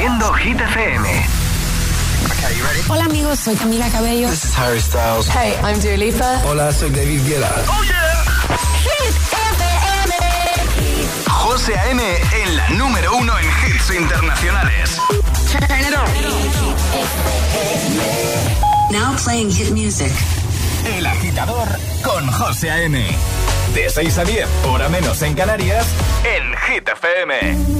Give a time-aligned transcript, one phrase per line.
[0.00, 1.26] Produciendo Hit FM.
[2.88, 4.30] Hola amigos, soy Camila Cabello.
[4.30, 5.28] This is Harry Styles.
[5.28, 6.40] Hey, I'm Dua Lipa.
[6.46, 7.52] Hola, soy David Guetta.
[7.68, 8.24] Oh yeah.
[8.80, 10.14] Hit FM.
[11.28, 12.02] José A.M.
[12.02, 14.98] en la número uno en hits internacionales.
[18.90, 20.12] Now playing hit music.
[20.96, 21.68] El agitador
[22.02, 23.04] con José A.M.
[23.74, 25.86] De 6 a 10, hora menos en Canarias,
[26.24, 27.79] en Hit FM.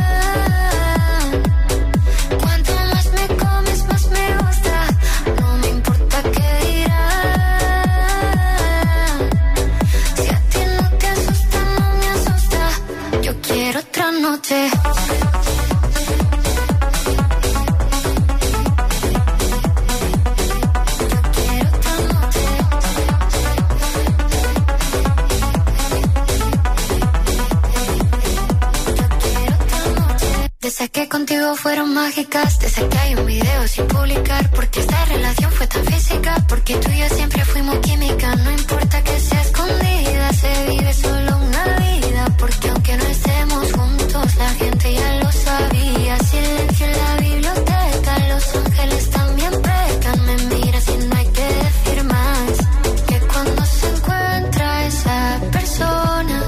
[30.81, 35.51] Desde que contigo fueron mágicas, desde que hay un video sin publicar, porque esta relación
[35.51, 40.33] fue tan física, porque tú y yo siempre fuimos química, no importa que sea escondida,
[40.33, 46.17] se vive solo una vida, porque aunque no estemos juntos, la gente ya lo sabía.
[46.17, 50.25] Silencio en la biblioteca, los ángeles también pecan.
[50.25, 53.05] Me mira si no hay que decir más.
[53.07, 56.43] Que cuando se encuentra esa persona,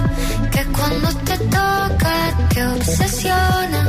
[0.51, 1.82] que cuando te toca
[2.63, 3.81] te obsesiona.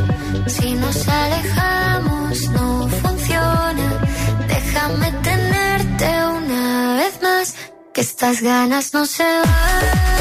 [0.47, 3.87] Si nos alejamos no funciona.
[4.49, 6.07] Déjame tenerte
[6.39, 7.55] una vez más,
[7.93, 10.15] que estas ganas no se van.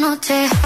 [0.00, 0.57] noche.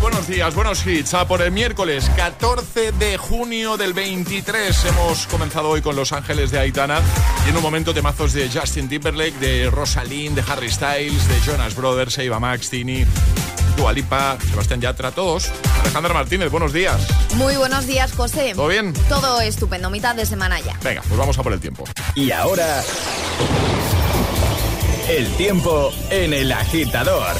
[0.00, 1.12] Buenos días, buenos hits.
[1.12, 6.52] A por el miércoles 14 de junio del 23 hemos comenzado hoy con Los Ángeles
[6.52, 7.00] de Aitana
[7.44, 11.74] y en un momento temazos de Justin Timberlake, de Rosalind, de Harry Styles, de Jonas
[11.74, 13.04] Brothers, Eva Max, Tini,
[13.76, 15.50] Dualipa, Sebastián Yatra, todos.
[15.80, 17.00] Alejandra Martínez, buenos días.
[17.34, 18.52] Muy buenos días, José.
[18.54, 18.92] ¿Todo bien?
[19.08, 20.78] Todo estupendo, mitad de semana ya.
[20.84, 21.84] Venga, pues vamos a por el tiempo.
[22.14, 22.84] Y ahora...
[25.08, 27.36] El tiempo en el agitador.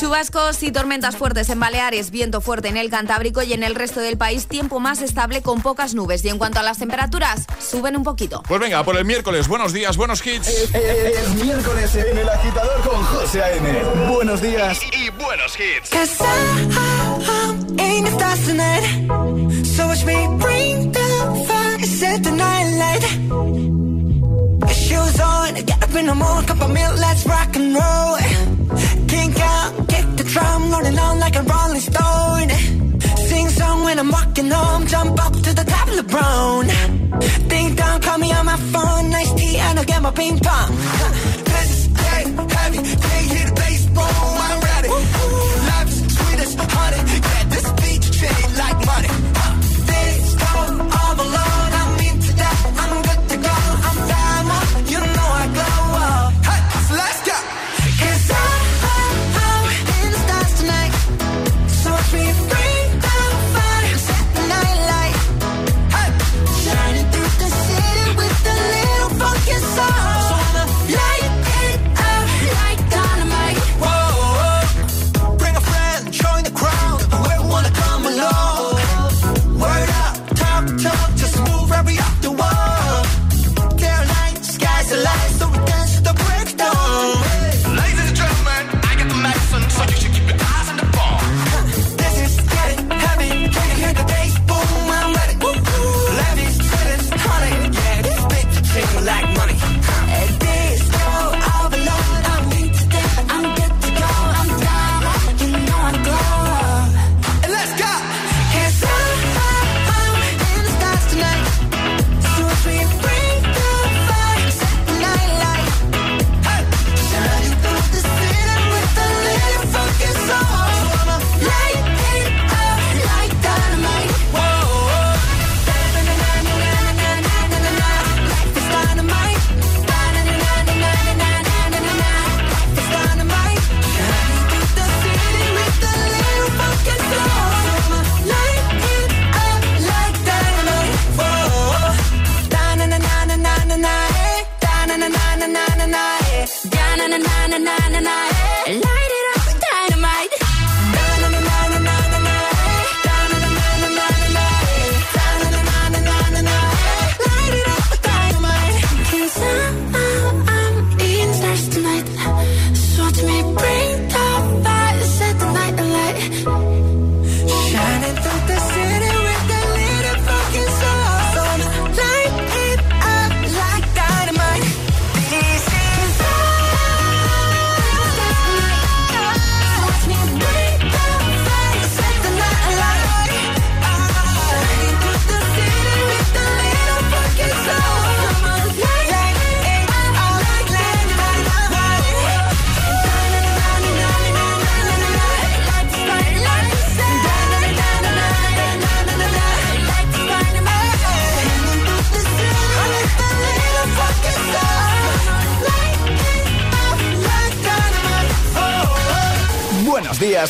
[0.00, 4.00] Chubascos y tormentas fuertes en Baleares, viento fuerte en el Cantábrico y en el resto
[4.00, 6.24] del país tiempo más estable con pocas nubes.
[6.24, 8.42] Y en cuanto a las temperaturas, suben un poquito.
[8.48, 10.48] Pues venga, por el miércoles, buenos días, buenos hits.
[10.48, 13.82] Es, miércoles en el agitador con José A.M.
[14.10, 15.90] Buenos días y, buenos hits.
[24.90, 28.16] Shoes on, get up in the morning, cup of milk, let's rock and roll.
[29.10, 29.89] Kink out, kick the
[30.32, 32.50] drum, rolling on like a rolling stone.
[33.28, 36.66] Sing song when I'm walking home, jump up to the top of the brown.
[37.48, 40.70] Ding dong, call me on my phone, nice tea, and I'll get my ping pong.
[41.50, 41.86] This is
[42.56, 44.29] heavy, can't hear the bass, boom,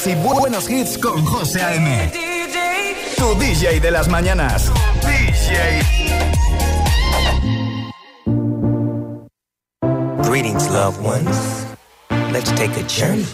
[0.04, 2.12] días y buenos hits con José A.M.
[3.16, 4.70] Tu DJ de las mañanas.
[5.02, 5.82] DJ.
[10.22, 11.66] Greetings, loved ones.
[12.32, 13.26] Let's take a journey.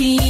[0.00, 0.29] key.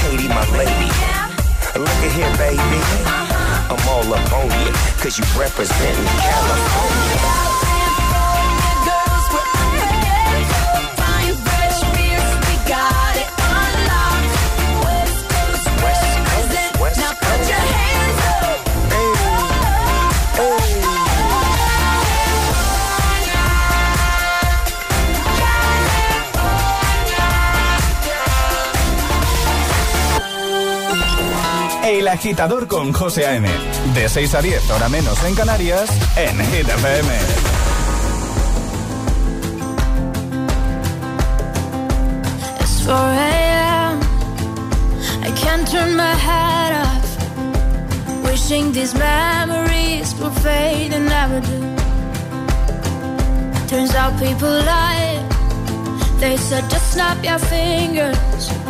[0.00, 0.90] Katie, my lady.
[1.78, 2.58] Look at here, baby.
[2.58, 3.76] Uh-huh.
[3.76, 7.49] I'm all up on you, cause you representing California.
[32.10, 33.48] Agitador con José A.M.
[33.94, 37.08] De 6 a 10, hora menos en Canarias, en Hit FM.
[42.60, 44.00] It's 4 a.m.
[45.22, 48.24] I can't turn my head off.
[48.24, 51.76] Wishing these memories will fade and never do.
[53.68, 55.24] Turns out people lie.
[56.18, 58.69] They said just snap your fingers.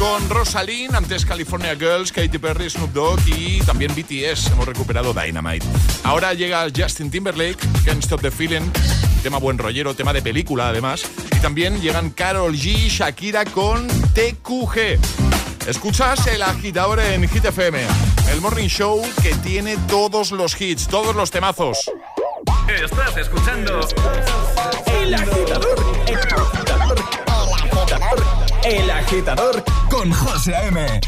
[0.00, 4.50] Con Rosalind, antes California Girls, Katy Perry, Snoop Dogg y también BTS.
[4.52, 5.66] Hemos recuperado Dynamite.
[6.04, 8.62] Ahora llega Justin Timberlake, Can't Stop the Feeling,
[9.22, 11.02] tema buen rollero, tema de película además.
[11.36, 14.98] Y también llegan Carol G, Shakira con TQG.
[15.68, 17.80] Escuchas el agitador en Hit FM,
[18.32, 21.90] el morning show que tiene todos los hits, todos los temazos.
[22.82, 23.80] Estás escuchando.
[24.86, 25.89] El Agitador.
[28.64, 31.00] El Agitador con José A.M.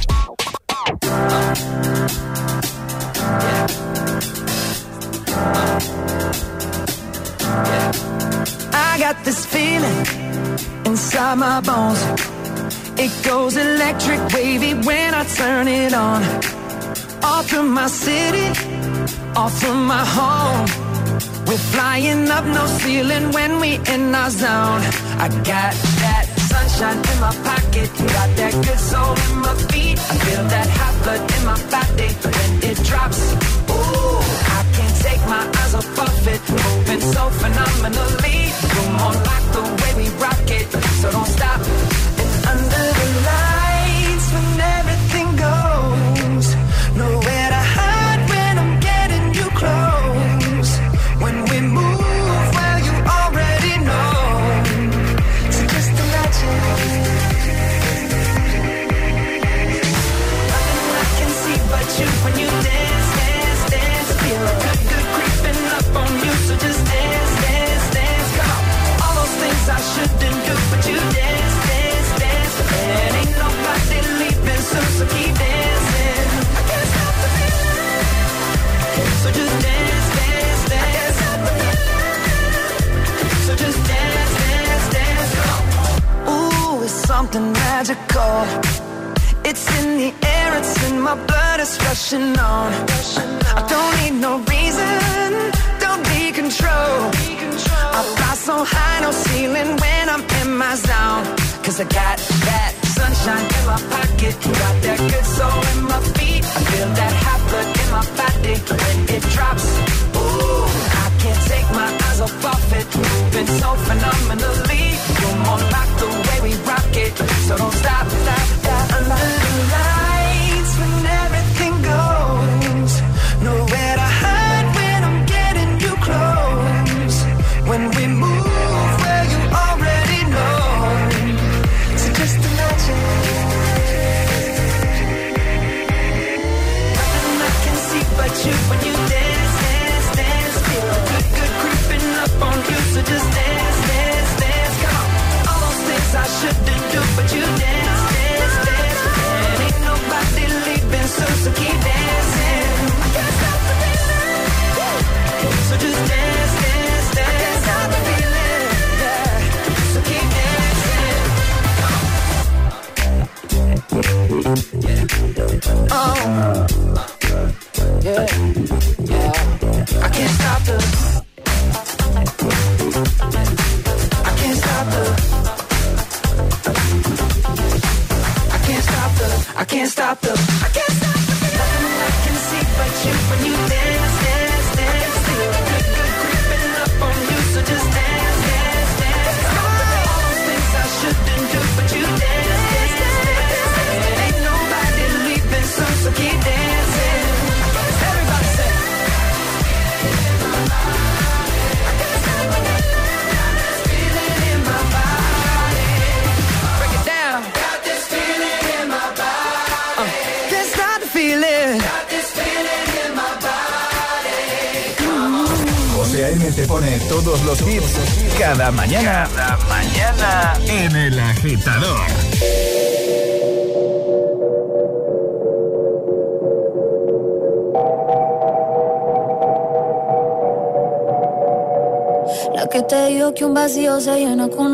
[8.72, 10.06] I got this feeling
[10.86, 12.02] inside my bones.
[12.98, 16.22] It goes electric wavy when I turn it on.
[17.22, 18.48] All through my city,
[19.36, 20.66] all through my home.
[21.46, 24.82] We're flying up no ceiling when we in our zone.
[25.18, 26.31] I got that
[26.82, 29.91] sunshine in my pocket, got that good soul in my feet.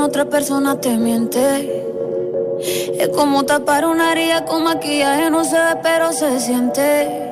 [0.08, 1.84] otra persona te miente.
[2.98, 7.30] Es como tapar una herida con maquillaje, no se ve, pero se siente.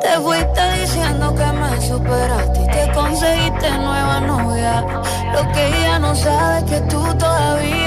[0.00, 4.84] Te fuiste diciendo que me superaste y conseguiste nueva novia.
[5.32, 7.85] Lo que ella no sabe es que tú todavía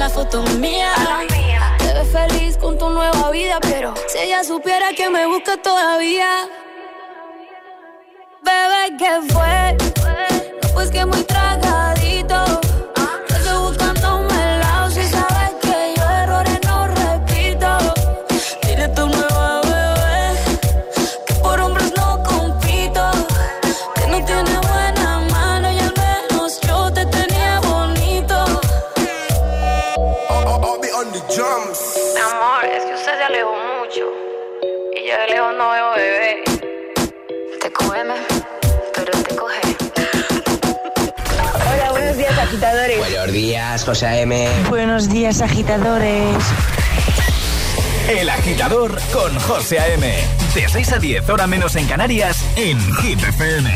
[0.00, 0.94] la foto mía.
[1.76, 6.48] Te ves feliz con tu nueva vida, pero si ella supiera que me busca todavía.
[8.42, 9.76] Bebé, ¿qué fue?
[10.72, 11.69] Pues que muy traga
[42.50, 42.98] agitadores.
[42.98, 44.48] Buenos días, José M.
[44.68, 46.36] Buenos días, agitadores.
[48.08, 50.12] El agitador con José A.M.
[50.54, 53.70] De 6 a 10, hora menos en Canarias, en Hit FM.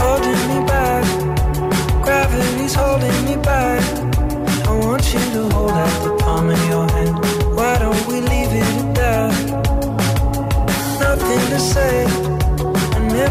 [0.00, 1.04] holding me back.
[2.02, 3.82] Gravity's holding me back.
[4.66, 7.35] I want you to hold out the palm of your hand.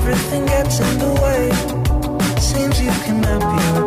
[0.08, 2.40] Everything gets in the way.
[2.40, 3.85] Seems you cannot be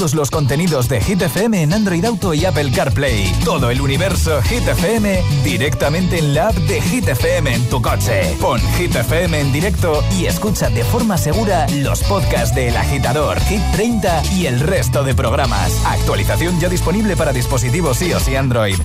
[0.00, 3.30] todos los contenidos de Hit FM en Android Auto y Apple CarPlay.
[3.44, 8.34] Todo el universo Hit FM directamente en la app de Hit FM en tu coche.
[8.40, 13.38] Pon Hit FM en directo y escucha de forma segura los podcasts de El Agitador,
[13.40, 15.78] Hit 30 y el resto de programas.
[15.84, 18.76] Actualización ya disponible para dispositivos iOS y Android.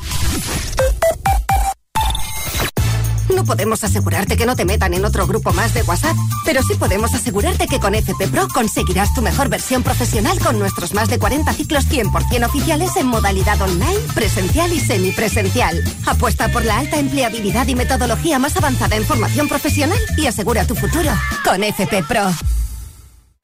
[3.45, 7.13] Podemos asegurarte que no te metan en otro grupo más de WhatsApp, pero sí podemos
[7.13, 11.53] asegurarte que con FP Pro conseguirás tu mejor versión profesional con nuestros más de 40
[11.53, 15.83] ciclos 100% oficiales en modalidad online, presencial y semipresencial.
[16.05, 20.75] Apuesta por la alta empleabilidad y metodología más avanzada en formación profesional y asegura tu
[20.75, 21.11] futuro
[21.43, 22.64] con FP Pro.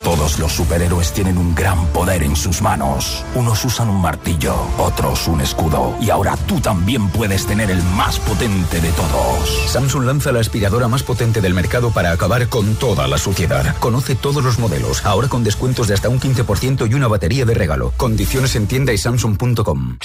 [0.02, 3.24] Todos los superhéroes tienen un gran poder en sus manos.
[3.36, 5.96] Unos usan un martillo, otros un escudo.
[6.02, 9.72] Y ahora tú también puedes tener el más potente de todos.
[9.72, 13.76] Samsung lanza la aspiradora más potente del mercado para acabar con toda la suciedad.
[13.78, 17.54] Conoce todos los modelos, ahora con descuentos de hasta un 15% y una batería de
[17.54, 17.94] regalo.
[17.96, 19.98] Condiciones en tienda y samsung.com.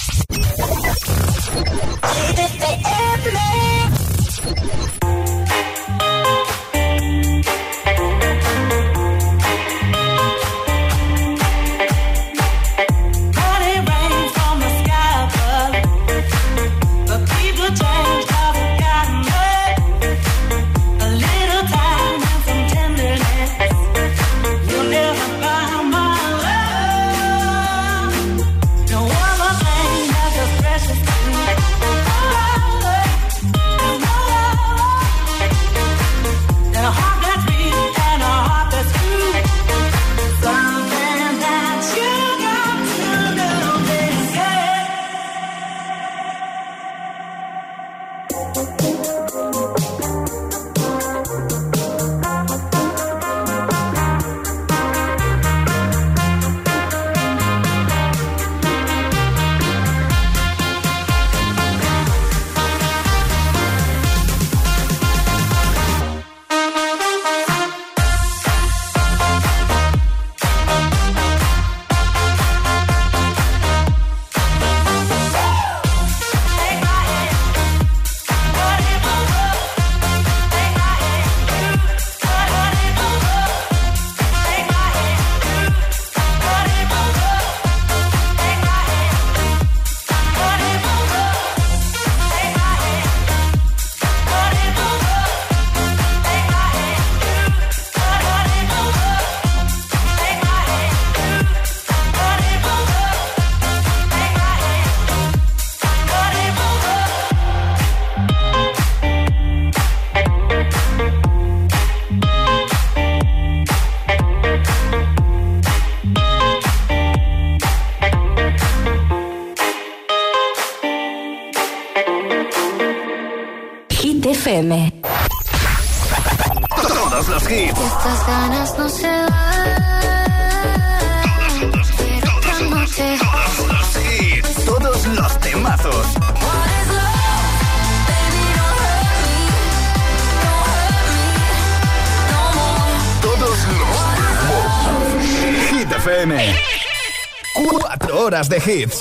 [148.47, 148.99] horas de hits.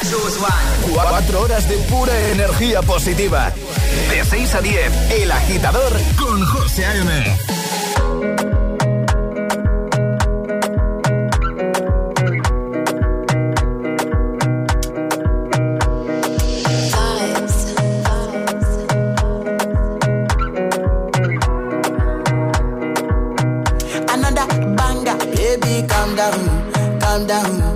[0.93, 3.53] Cuatro horas de pura energía positiva.
[4.11, 7.37] De 6 a 10, El Agitador con José A.M.
[26.17, 27.76] Down, calm down.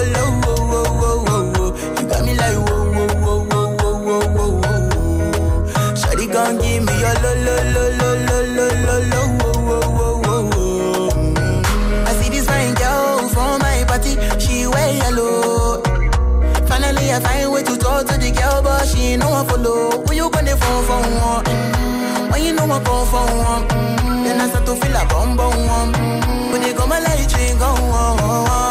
[17.23, 20.03] find way to talk to the girl, but she ain't no one follow.
[20.05, 21.43] Who you gonna phone for one?
[21.45, 22.31] Mm.
[22.31, 24.23] When you know I come for one, mm.
[24.23, 25.93] then I start to feel a bum bum one.
[25.93, 26.51] Mm.
[26.51, 28.70] When you come, my light ring go on.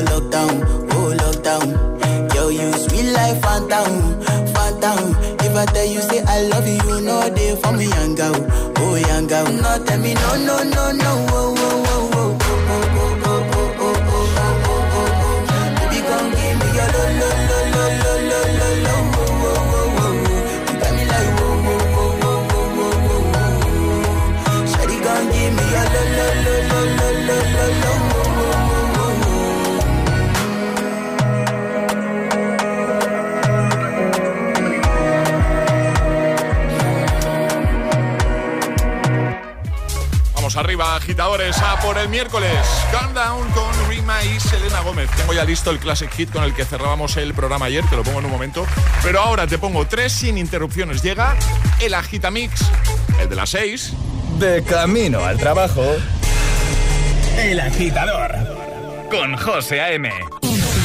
[0.00, 2.34] for lockdown, oh lockdown.
[2.34, 4.20] Yo, you sweet life, phantom,
[4.54, 5.14] phantom.
[5.40, 8.34] If I tell you say I love you, you know they for me, young girl,
[8.78, 9.46] oh young girl.
[9.52, 11.26] No, tell me no, no, no, no,
[41.00, 42.52] agitadores, a por el miércoles.
[42.92, 45.10] Countdown con Rima y Selena Gómez.
[45.16, 48.02] Tengo ya listo el classic hit con el que cerrábamos el programa ayer, te lo
[48.02, 48.66] pongo en un momento.
[49.02, 51.02] Pero ahora te pongo tres sin interrupciones.
[51.02, 51.36] Llega
[51.80, 52.60] el Agitamix,
[53.18, 53.94] el de las seis.
[54.38, 55.82] De camino al trabajo.
[57.38, 58.34] El agitador.
[59.10, 60.10] Con José A.M.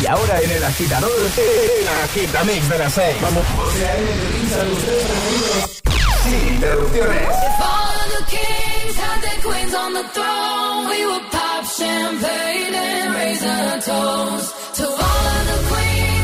[0.02, 3.16] Y ahora en el agitador, el agitamix de las 6.
[3.22, 5.75] Vamos, José A.M.
[6.36, 7.38] interrupciones.
[7.50, 12.74] If all of the kings had their queens on the throne, we would pop champagne
[12.74, 16.15] and raise our toasts to all of the queens.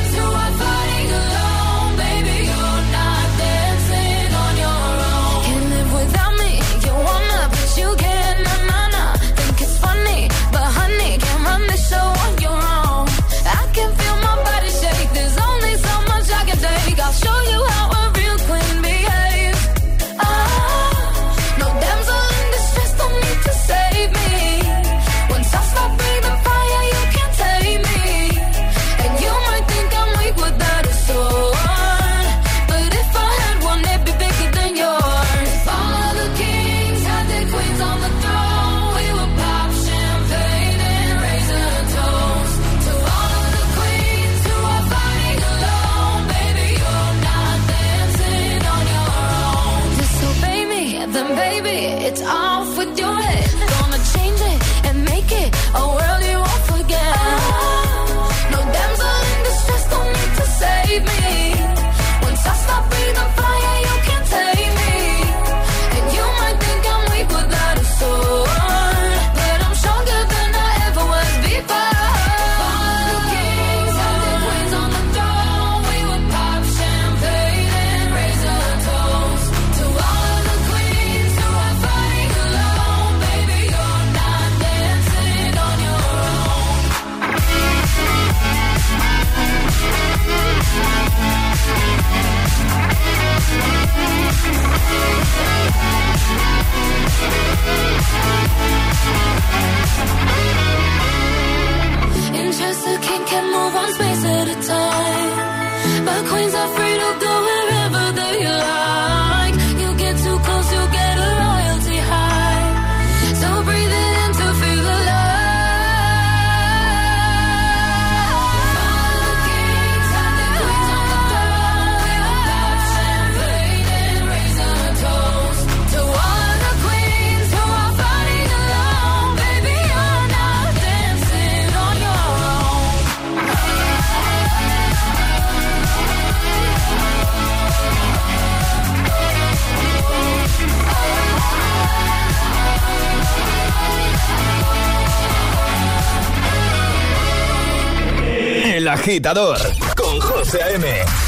[149.02, 149.58] Agitador
[149.96, 150.86] con José A.M.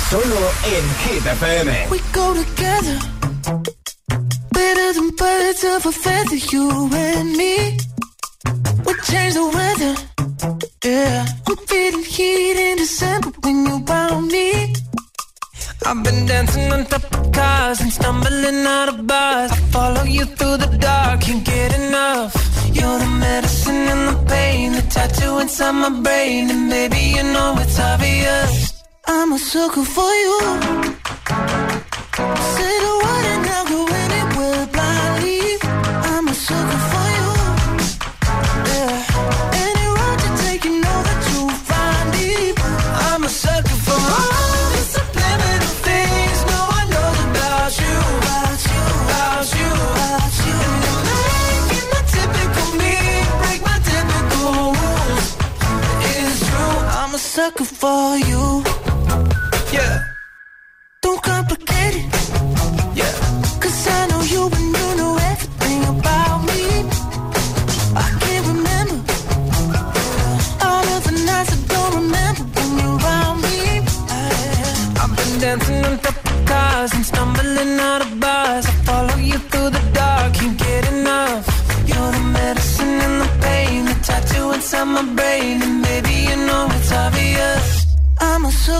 [0.09, 1.87] Solo en Hit FM.
[1.89, 2.99] We go together
[4.51, 7.77] better than birds of a feather, you and me.
[8.85, 9.95] We change the weather,
[10.83, 11.25] yeah.
[11.47, 14.73] I'm feeling heat in December when you found me.
[15.85, 19.51] I've been dancing on top of cars and stumbling out of bars.
[19.51, 22.52] I follow you through the dark, can't get enough.
[22.77, 27.55] You're the medicine and the pain, the tattoo inside my brain, and baby you know
[27.63, 28.83] it's obvious.
[29.07, 30.39] I'm a sucker for you.
[32.55, 33.02] Say the
[57.83, 58.32] for you.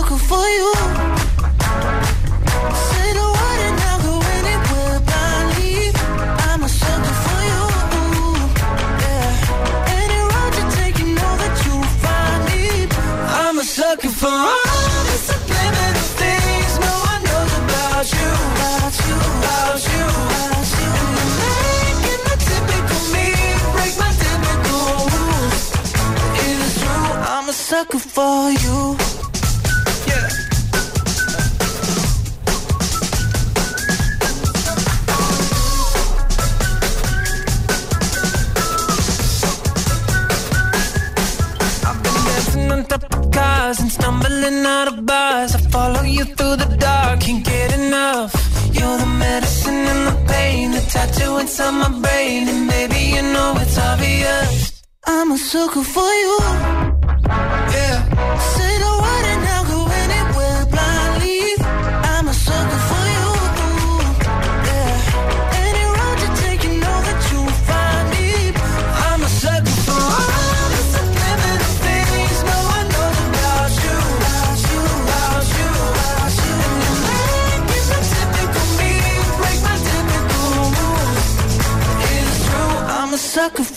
[0.04, 0.72] Sucker for you.
[3.16, 4.98] The word and I'll go anywhere.
[6.44, 7.62] I'm a sucker for you.
[9.00, 9.96] Yeah.
[9.96, 12.62] Any road you take, you know that you'll find me.
[13.40, 18.30] I'm a sucker for all the subliminal things no one knows about you.
[18.60, 20.04] About you, about you,
[20.36, 20.92] about you.
[21.40, 23.26] Making my typical me
[23.72, 24.84] break my typical
[25.16, 25.64] rules.
[26.44, 28.63] It is true, I'm a sucker for you.
[46.14, 48.32] You through the dark, can't get enough.
[48.72, 53.54] You're the medicine and the pain, the tattoo inside my brain, and baby you know
[53.62, 54.82] it's obvious.
[55.06, 56.38] I'm a sucker for you.
[57.76, 58.03] Yeah.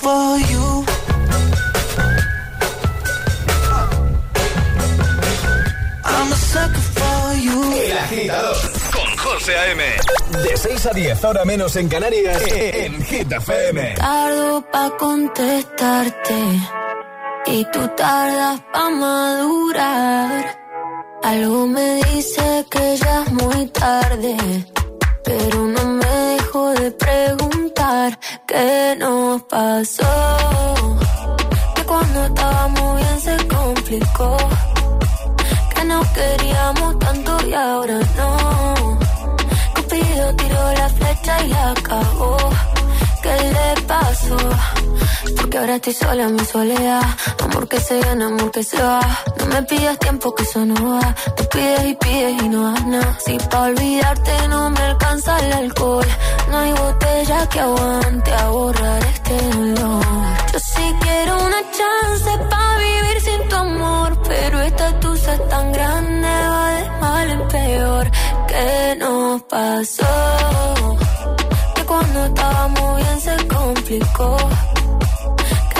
[0.07, 0.67] For you.
[6.13, 7.59] I'm a sucker for you.
[7.91, 8.57] El agitador
[8.95, 9.83] con José A.M.
[10.43, 13.95] De 6 a 10, ahora menos en Canarias, en Hit FM.
[13.95, 16.39] Tardo pa' contestarte
[17.47, 20.31] y tú tardas pa' madurar.
[21.23, 24.37] Algo me dice que ya es muy tarde,
[25.23, 27.66] pero no me dejo de preguntar.
[28.07, 30.03] Olvidar que nos pasó.
[31.75, 34.37] Que cuando estábamos bien se complicó.
[35.75, 38.99] Que no queríamos tanto y ahora no.
[39.75, 42.37] Cupido tiró la flecha y la acabó.
[43.21, 44.37] ¿Qué le pasó?
[45.35, 47.03] Porque ahora estoy sola en mi soledad.
[47.43, 48.99] Amor que se gana, amor que se va.
[49.39, 51.15] No me pidas tiempo que eso no va.
[51.35, 53.17] Tú pides y pides y no das nada.
[53.25, 56.07] Si pa' olvidarte no me alcanza el alcohol.
[56.49, 60.05] No hay botella que aguante a borrar este dolor.
[60.53, 64.21] Yo sí quiero una chance pa' vivir sin tu amor.
[64.27, 68.11] Pero esta tusa es tan grande, va de mal en peor.
[68.47, 70.97] ¿Qué nos pasó?
[71.75, 74.37] Que cuando estábamos bien se complicó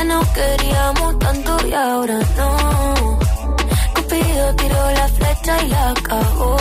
[0.08, 3.20] que no queríamos tanto y ahora no.
[3.95, 6.58] Cupido tiró la flecha y la acabó.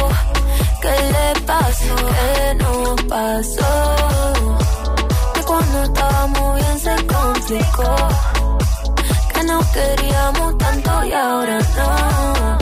[0.82, 1.96] ¿Qué le pasó?
[2.16, 3.72] ¿Qué nos pasó?
[5.34, 7.94] Que cuando estábamos bien se complicó.
[9.32, 12.58] Que no queríamos tanto y ahora no.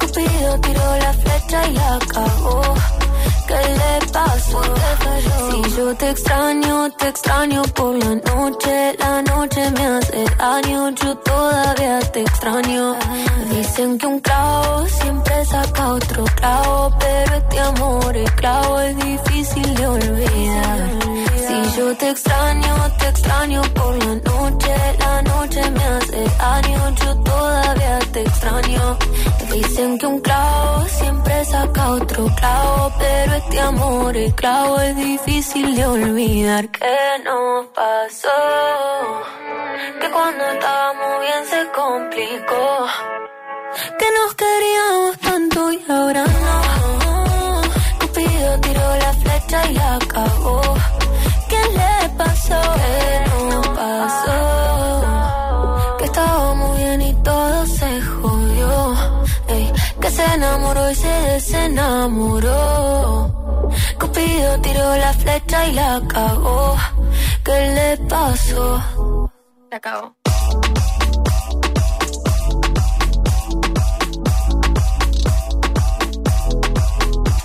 [0.00, 3.01] Cupido tiró la flecha y la acabó.
[3.52, 4.62] ¿Qué le pasó?
[5.50, 8.96] Si yo te extraño, te extraño por la noche.
[8.98, 12.96] La noche me hace daño, yo todavía te extraño.
[13.50, 19.74] Dicen que un clavo siempre saca otro clavo, pero este amor, el clavo es difícil
[19.74, 20.78] de olvidar.
[21.46, 24.74] Si yo te extraño, te extraño por la noche.
[24.98, 28.98] La noche me hace daño, yo todavía te extraño.
[29.50, 35.74] Dicen que un clavo siempre saca otro clavo, pero este amor, el clavo es difícil
[35.76, 36.68] de olvidar.
[36.70, 38.28] ¿Qué nos pasó?
[40.00, 42.86] Que cuando estábamos bien se complicó.
[43.98, 47.62] Que nos queríamos tanto y ahora no.
[48.00, 50.60] Cupido tiró la flecha y acabó.
[51.48, 52.60] ¿Qué le pasó?
[52.76, 54.51] ¿Qué nos pasó?
[60.34, 62.50] Enamoró y se desenamoró.
[63.98, 66.76] Cupido tiró la flecha y la cagó.
[67.44, 69.30] ¿Qué le pasó?
[69.70, 70.16] Se acabó.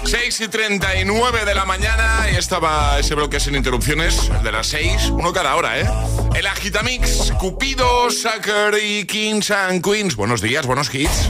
[0.05, 4.67] 6 y 39 de la mañana y estaba ese bloque sin interrupciones, el de las
[4.67, 5.85] 6, uno cada hora, ¿eh?
[6.33, 10.15] El Agitamix, Cupido, Sucker y Kings and Queens.
[10.15, 11.29] Buenos días, buenos hits.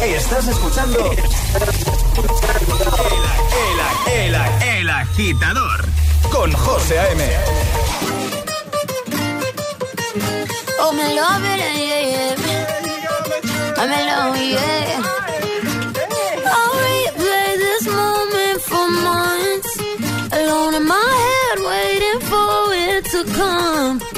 [0.00, 1.18] Estás escuchando el,
[4.06, 4.34] el, el,
[4.78, 5.84] el agitador
[6.30, 7.24] con José A.M.
[10.80, 12.34] Oh, me love it, yeah, yeah.
[13.76, 15.02] I'm alone, yeah.
[16.46, 19.78] I'll replay this moment for months.
[20.32, 20.94] Alone in my
[21.24, 24.17] head, waiting for it to come.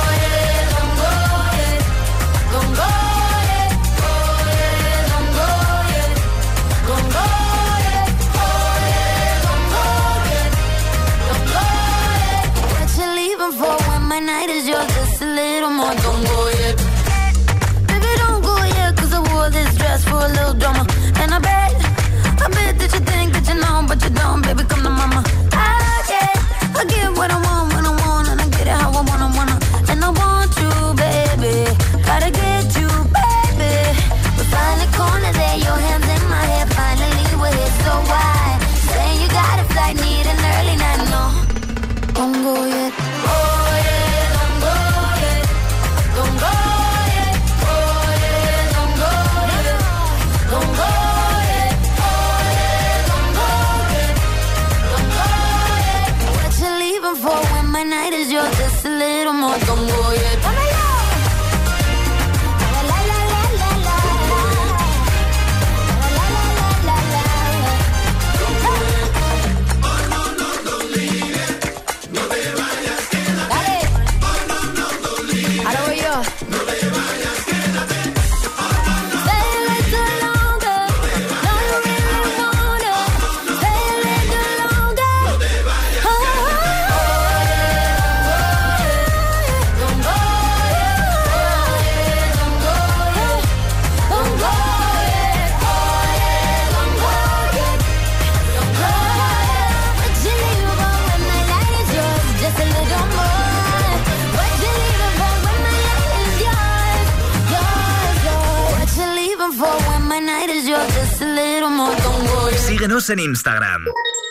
[113.11, 113.85] en Instagram.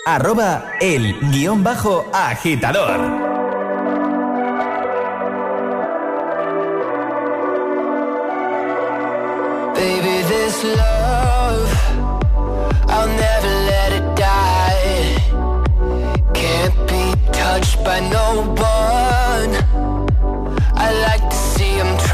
[0.07, 2.99] Arroba el guion bajo agitador.
[9.75, 11.71] Baby, this love,
[12.89, 15.17] I'll never let it die.
[16.33, 19.53] Can't be touched by no one.
[20.75, 22.10] I like to see him try.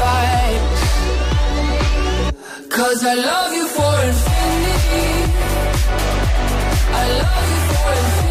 [0.00, 0.80] Sacrifice.
[2.68, 5.08] Cause I love you for infinity.
[6.92, 8.29] I love you for infinity.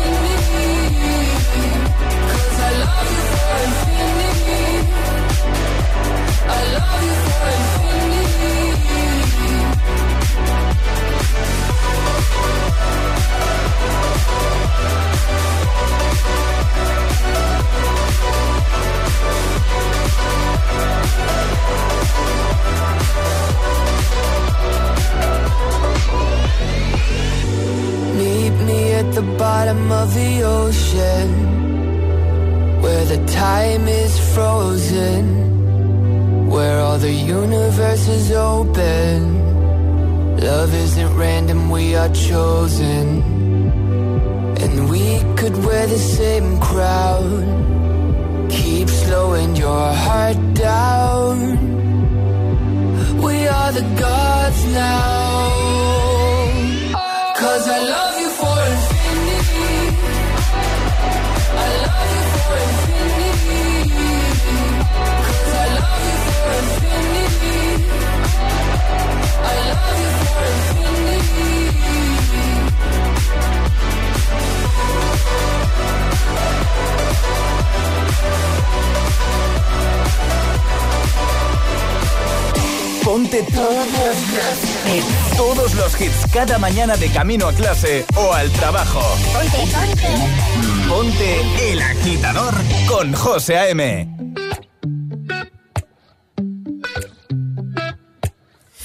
[86.79, 89.01] Mañana de camino a clase o al trabajo.
[89.33, 90.87] Ponte, ponte.
[90.87, 92.53] Ponte el agitador
[92.87, 94.07] con José A.M.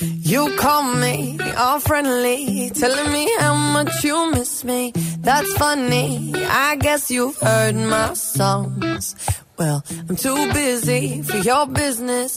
[0.01, 4.93] You call me all friendly, telling me how much you miss me.
[5.21, 6.33] That's funny.
[6.35, 9.15] I guess you've heard my songs.
[9.57, 12.37] Well, I'm too busy for your business.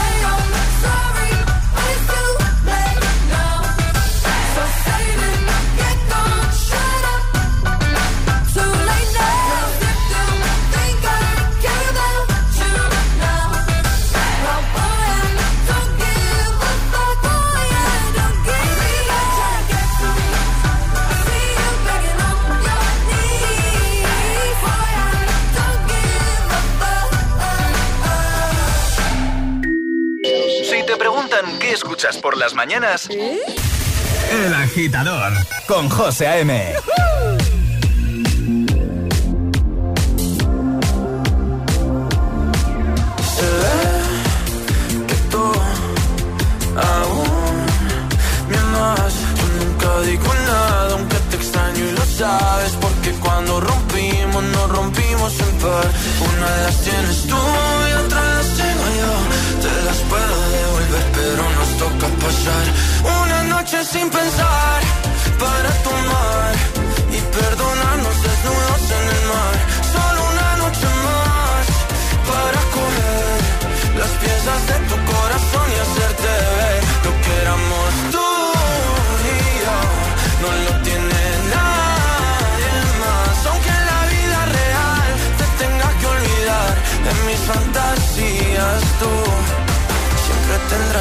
[32.01, 35.33] escuchas por las mañanas, El Agitador
[35.67, 36.73] con José A.M.
[43.35, 45.43] Se ve que tú
[46.75, 47.65] aún
[48.49, 49.13] me amas.
[49.37, 52.71] Yo nunca digo nada, aunque te extraño y lo sabes.
[52.81, 55.91] Porque cuando rompimos, nos rompimos en par.
[56.35, 57.37] Una de las tienes tú
[57.89, 58.30] y otra
[61.81, 62.65] toca pasar.
[63.23, 64.81] Una noche sin pensar
[65.39, 66.70] para tomar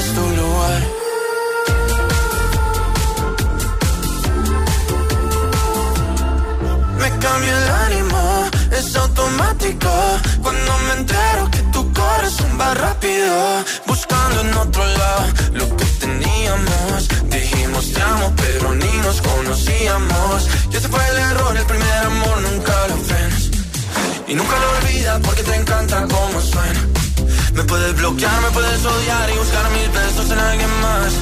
[0.06, 0.82] tu lugar.
[6.98, 9.90] Me cambia el ánimo, es automático.
[10.42, 17.08] Cuando me entero que tu corazón va rápido, buscando en otro lado lo que teníamos.
[17.28, 20.48] Dijimos te amo, pero ni nos conocíamos.
[20.72, 23.50] Y ese fue el error, el primer amor nunca lo frenas.
[24.28, 26.99] Y nunca lo olvidas porque te encanta cómo suena.
[27.54, 31.12] Me puedes bloquear, me puedes odiar y buscar mil besos en alguien más.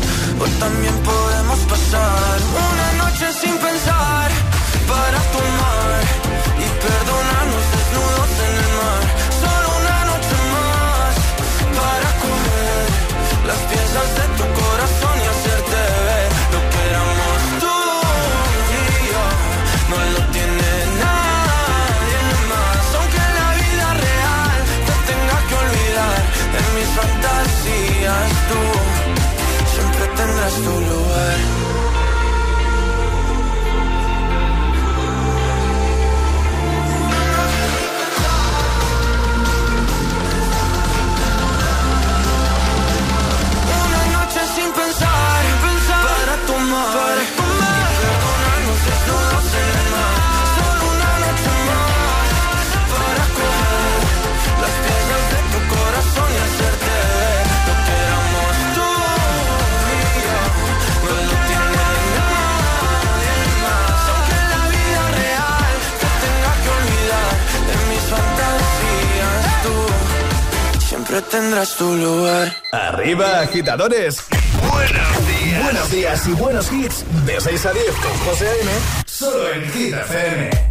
[0.40, 4.30] O también podemos pasar una noche sin pensar
[4.86, 6.00] para tomar
[6.64, 9.02] y perdonarnos desnudos en el mar.
[9.42, 11.14] Solo una noche más
[11.78, 12.86] para comer
[13.48, 14.27] las piezas de
[30.50, 30.77] tendrás
[71.58, 72.56] tendrás tu lugar.
[72.72, 74.24] Arriba, agitadores.
[74.70, 75.62] Buenos días.
[75.64, 77.04] Buenos días y buenos hits.
[77.26, 78.70] De 6 a 10 con José A.M.
[79.06, 80.67] Solo en Hit FM.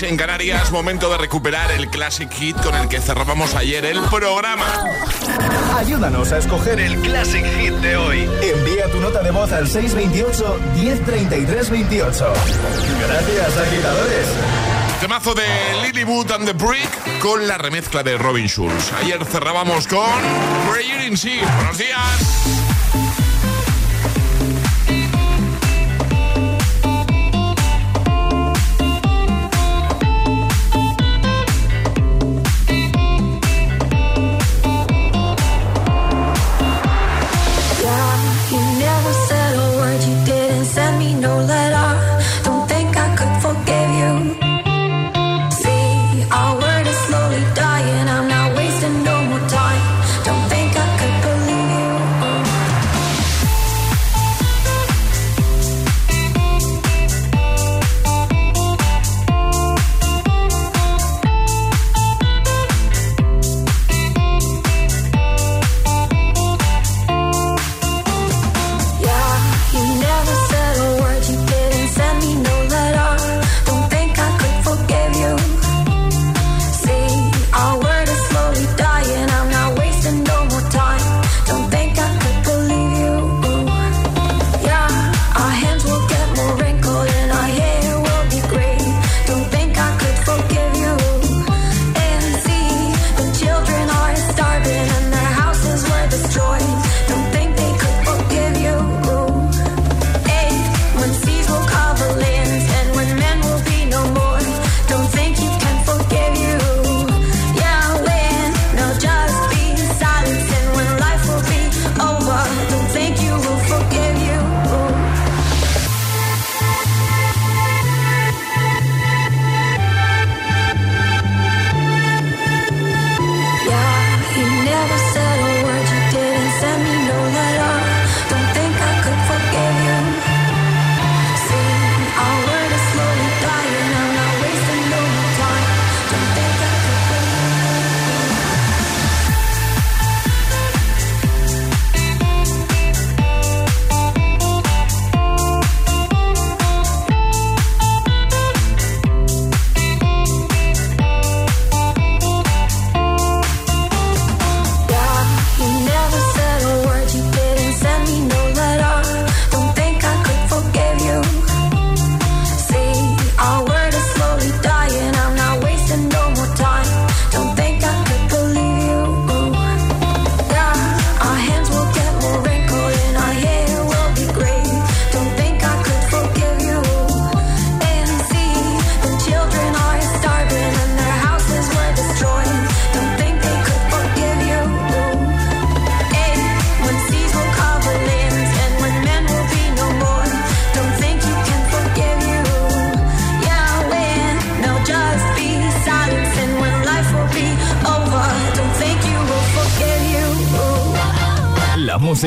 [0.00, 4.64] en Canarias, momento de recuperar el Classic Hit con el que cerrábamos ayer el programa.
[5.76, 8.20] Ayúdanos a escoger el Classic Hit de hoy.
[8.42, 12.32] Envía tu nota de voz al 628 103328.
[13.06, 14.26] Gracias, agitadores.
[15.00, 15.44] Temazo de
[15.82, 18.92] Lilywood and the Brick con la remezcla de Robin Schulz.
[19.02, 20.08] Ayer cerrábamos con
[20.70, 21.44] Prayer in Sea.
[21.56, 22.61] Buenos días.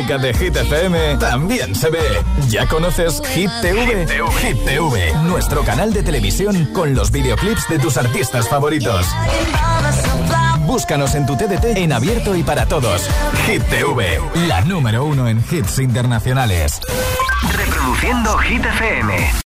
[0.06, 2.00] Música de Hit FM también se ve.
[2.48, 4.06] ¿Ya conoces Hit TV?
[4.40, 9.08] Hit TV, nuestro canal de televisión con los videoclips de tus artistas favoritos.
[10.60, 13.10] Búscanos en tu TDT en abierto y para todos.
[13.48, 16.80] Hit TV, la número uno en hits internacionales.
[17.58, 19.36] Reproduciendo Hit FM.